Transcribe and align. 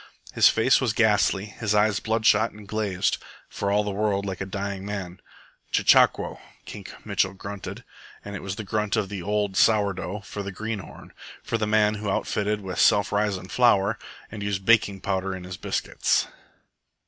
His 0.33 0.49
face 0.49 0.81
was 0.81 0.93
ghastly, 0.93 1.45
his 1.45 1.75
eyes 1.75 1.99
bloodshot 1.99 2.49
and 2.53 2.67
glazed, 2.67 3.19
for 3.47 3.71
all 3.71 3.83
the 3.83 3.91
world 3.91 4.25
like 4.25 4.41
a 4.41 4.47
dying 4.47 4.83
man. 4.83 5.21
"CHECHAQUO!" 5.71 6.39
Kink 6.65 7.05
Mitchell 7.05 7.35
grunted, 7.35 7.83
and 8.25 8.35
it 8.35 8.41
was 8.41 8.55
the 8.55 8.63
grunt 8.63 8.95
of 8.95 9.09
the 9.09 9.21
old 9.21 9.55
"sour 9.55 9.93
dough" 9.93 10.21
for 10.21 10.41
the 10.41 10.51
green 10.51 10.79
horn, 10.79 11.13
for 11.43 11.59
the 11.59 11.67
man 11.67 11.93
who 12.01 12.09
outfitted 12.09 12.61
with 12.61 12.79
"self 12.79 13.11
risin'" 13.11 13.49
flour 13.49 13.99
and 14.31 14.41
used 14.41 14.65
baking 14.65 15.01
powder 15.01 15.35
in 15.35 15.43
his 15.43 15.57
biscuits. 15.57 16.25